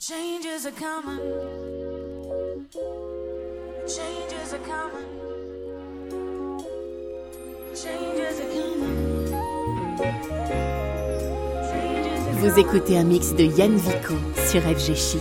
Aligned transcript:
Changes 0.00 0.64
are 0.64 0.70
coming. 0.70 1.18
Changes 3.88 4.54
are 4.54 4.64
coming. 4.64 5.08
Changes 7.74 8.38
are 8.38 8.48
coming. 8.54 9.08
Vous 12.34 12.58
écoutez 12.60 12.96
un 12.96 13.02
mix 13.02 13.34
de 13.34 13.42
Yann 13.42 13.76
Vico 13.76 14.14
sur 14.48 14.62
FG 14.62 14.94
Chic. 14.94 15.20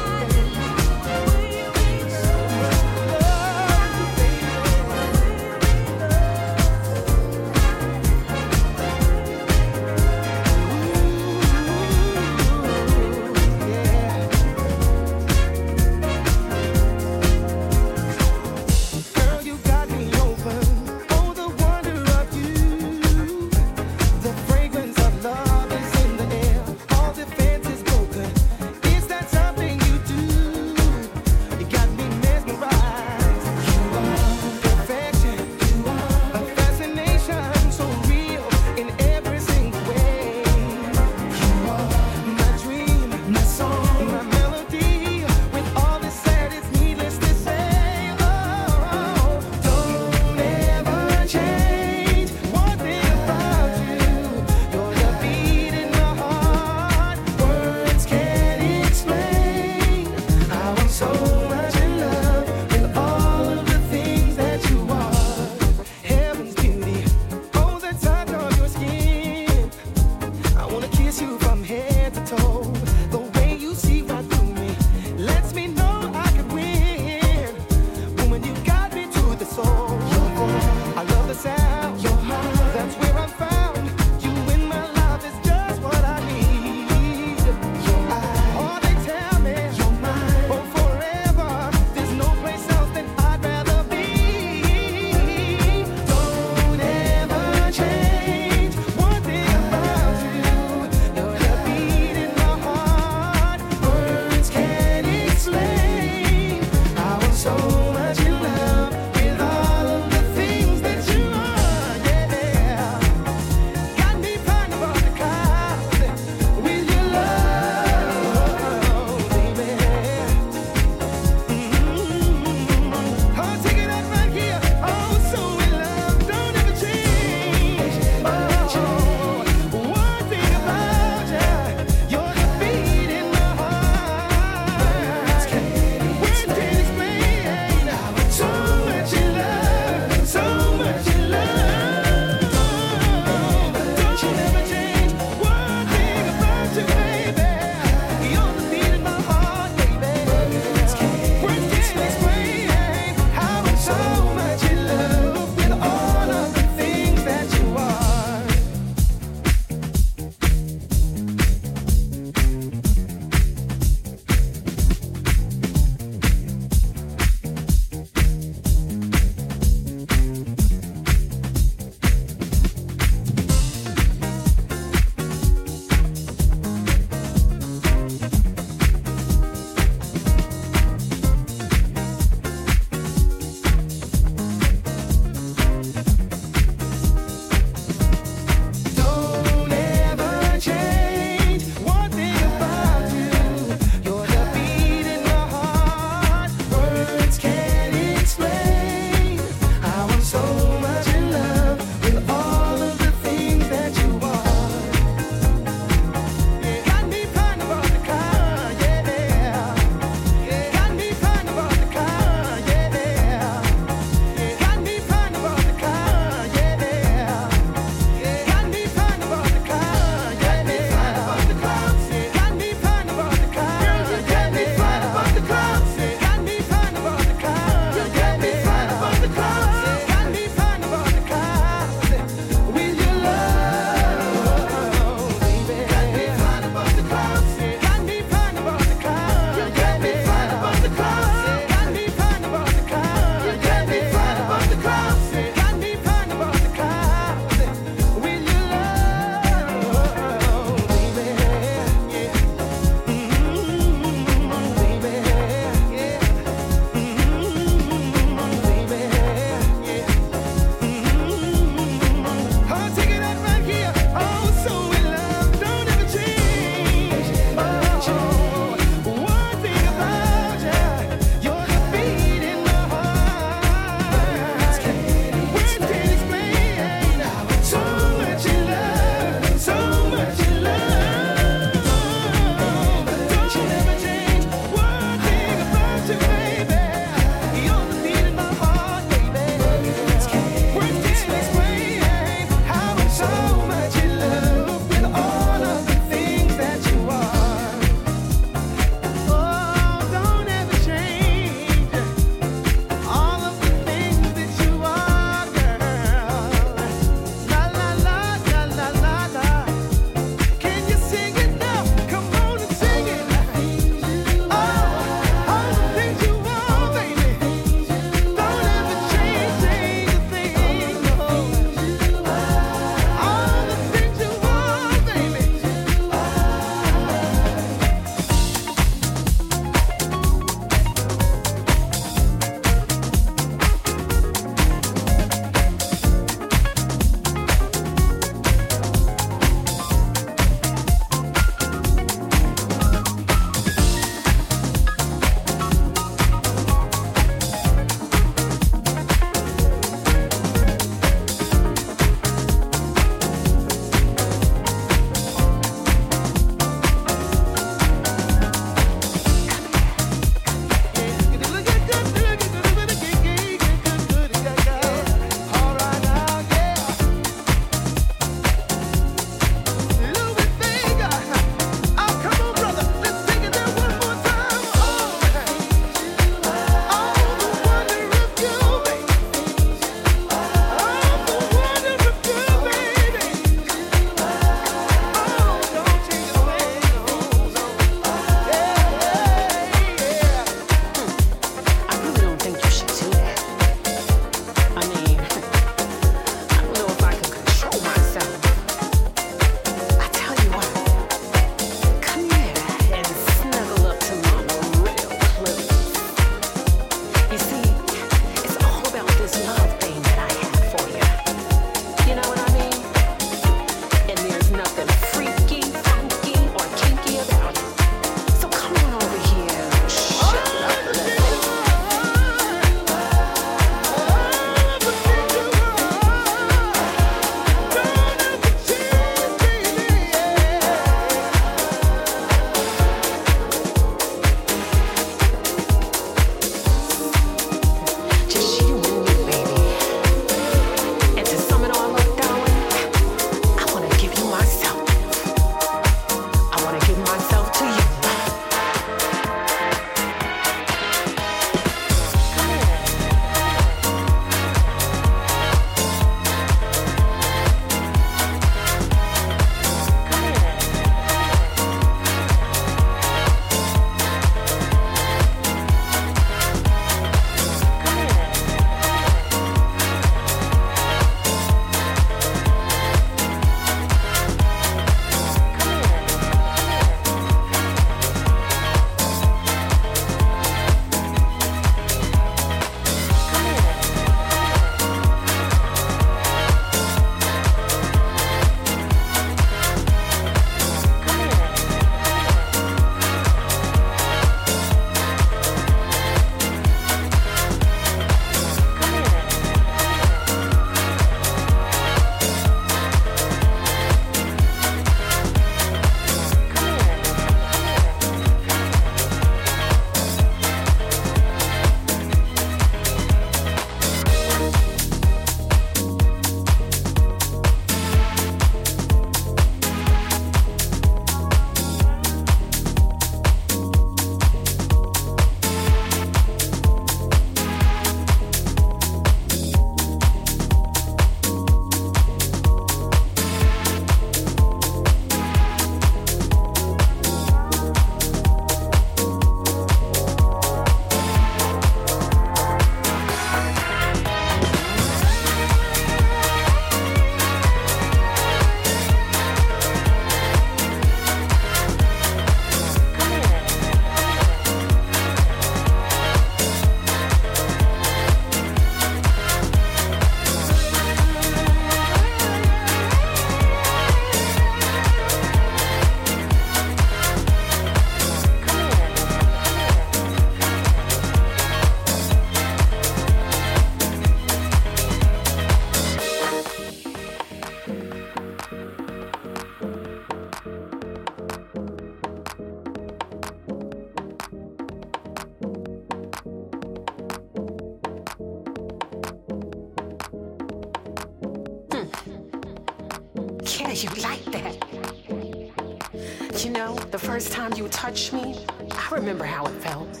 Touched 597.82 598.12
me, 598.12 598.38
I 598.70 598.94
remember 598.94 599.24
how 599.24 599.44
it 599.44 599.60
felt. 599.60 600.00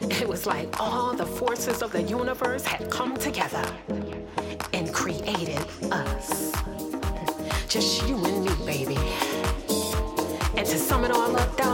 It 0.00 0.28
was 0.28 0.46
like 0.46 0.80
all 0.80 1.12
the 1.12 1.26
forces 1.26 1.82
of 1.82 1.90
the 1.90 2.00
universe 2.00 2.64
had 2.64 2.88
come 2.88 3.16
together 3.16 3.66
and 4.72 4.94
created 4.94 5.58
us. 5.90 6.52
Just 7.66 8.06
you 8.06 8.14
and 8.24 8.44
me, 8.44 8.54
baby. 8.64 8.98
And 10.56 10.64
to 10.64 10.78
sum 10.78 11.04
it 11.04 11.10
all 11.10 11.34
up, 11.34 11.56
darling, 11.56 11.73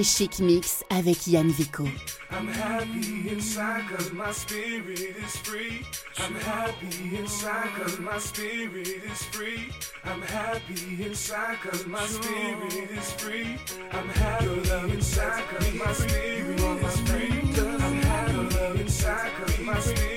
Chic 0.00 0.38
Mix 0.38 0.82
avec 0.88 1.26
Yann 1.26 1.50
Vico. 1.50 1.84
I'm 2.30 2.48
happy 2.48 3.28
inside 3.28 3.84
cause 3.90 4.10
my 4.12 4.32
spirit 4.32 4.98
is 4.98 5.36
free. 5.42 5.84
I'm 6.18 6.34
happy 6.34 7.16
inside 7.18 7.68
cause 7.76 7.98
my 7.98 8.18
spirit 8.18 8.88
is 8.88 9.22
free. 9.24 9.68
I'm 10.04 10.22
happy 10.22 11.04
inside 11.04 11.58
cause 11.60 11.86
my 11.86 12.06
spirit 12.06 12.90
is 12.90 13.12
free. 13.12 13.58
I'm 13.92 14.08
happy 14.08 14.94
inside 14.94 15.44
cause 15.50 15.74
my 15.74 15.92
spirit 15.92 16.80
is 16.80 17.00
free. 17.02 17.28
I'm 17.60 18.02
happy 18.02 18.80
inside 18.80 19.30
cause 19.36 19.58
my 19.60 19.78
spirit 19.80 20.11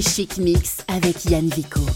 Chic 0.00 0.38
Mix 0.38 0.78
avec 0.88 1.24
Yann 1.26 1.48
Vico. 1.48 1.91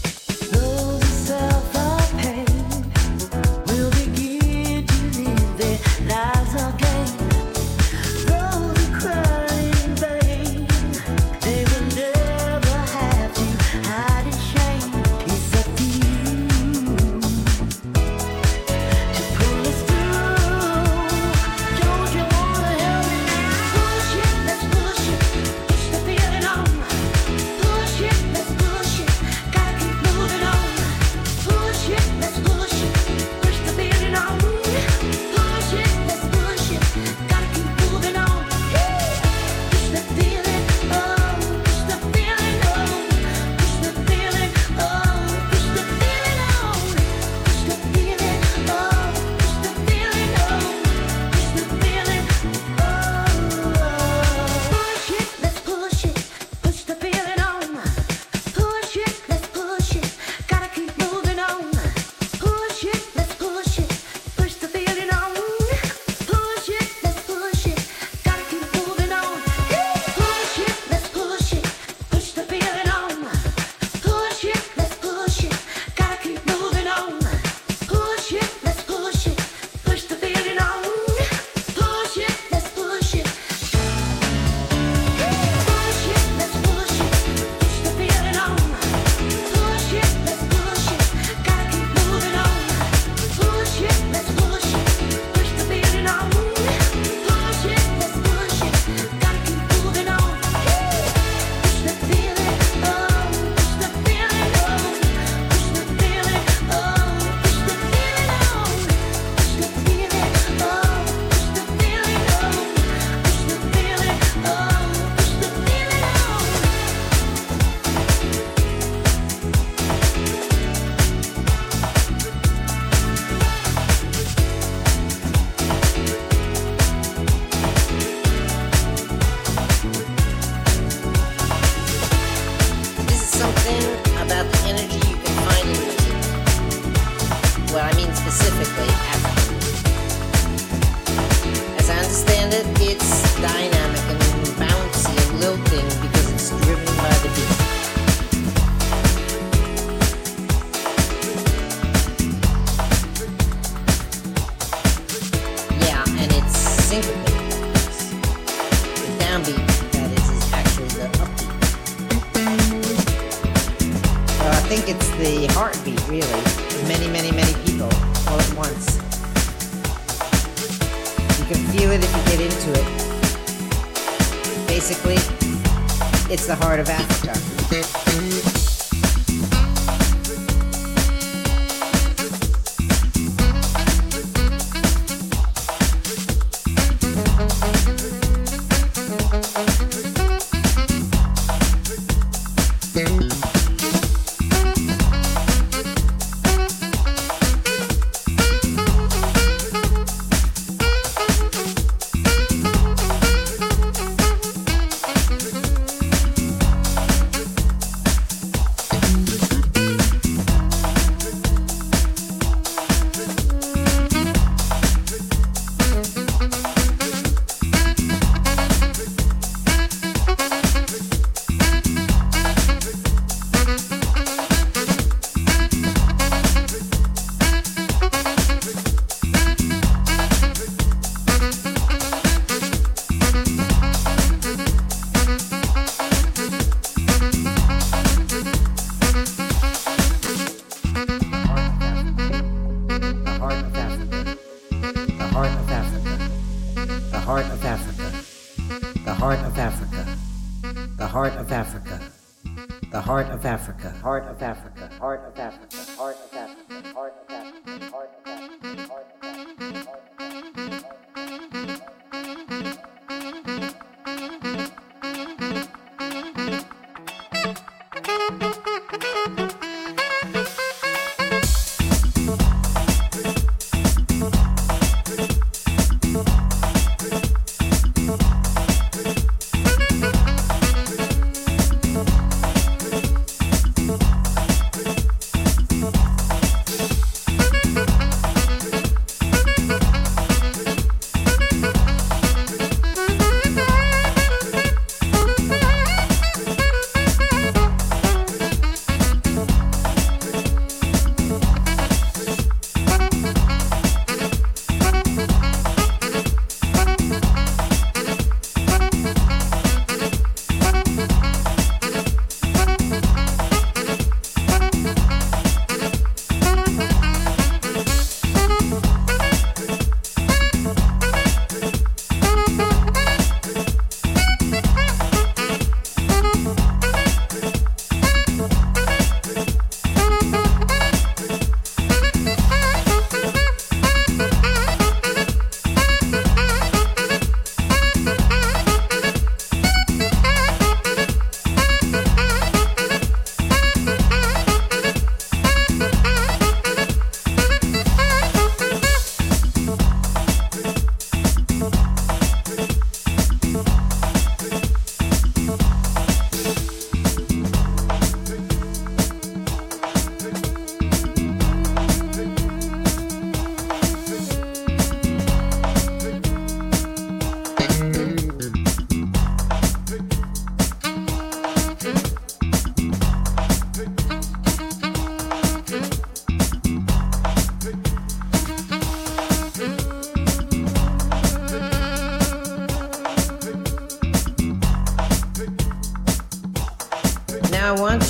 heart 176.59 176.79
of 176.79 176.89
Africa. 176.89 178.36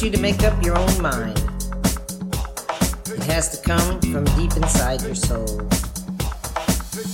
You 0.01 0.11
to 0.11 0.19
make 0.19 0.43
up 0.43 0.63
your 0.63 0.77
own 0.77 1.01
mind. 1.01 1.37
It 3.07 3.23
has 3.23 3.57
to 3.57 3.63
come 3.63 3.99
from 4.01 4.25
deep 4.35 4.55
inside 4.55 5.01
your 5.01 5.15
soul. 5.15 5.47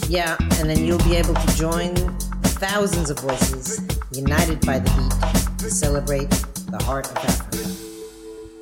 Yeah, 0.10 0.36
and 0.58 0.70
then 0.70 0.84
you'll 0.84 0.98
be 1.00 1.16
able 1.16 1.34
to 1.34 1.56
join 1.56 1.94
the 1.94 2.56
thousands 2.60 3.10
of 3.10 3.20
voices 3.20 3.80
united 4.12 4.66
by 4.66 4.80
the 4.80 4.90
beat 4.98 5.60
to 5.60 5.70
celebrate 5.70 6.30
the 6.30 6.84
heart 6.84 7.10
of 7.10 7.18
Africa. 7.18 7.58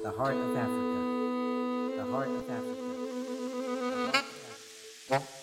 The 0.03 0.11
heart 0.11 0.36
of 0.36 0.57
Africa. 0.57 1.95
The 1.97 2.05
heart 2.11 2.28
of 2.28 2.49
Africa. 5.09 5.40